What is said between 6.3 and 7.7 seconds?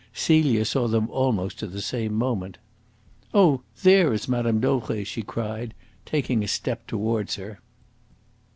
a step towards her.